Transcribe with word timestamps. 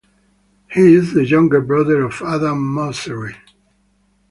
He 0.71 0.95
is 0.95 1.13
the 1.13 1.23
younger 1.27 1.61
brother 1.61 2.01
of 2.01 2.23
Adam 2.23 2.57
Mosseri. 2.73 3.35